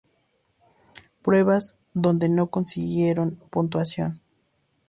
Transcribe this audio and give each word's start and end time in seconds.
Pruebas 1.21 1.77
donde 1.93 2.27
no 2.27 2.47
consiguieron 2.47 3.35
puntuación. 3.51 4.19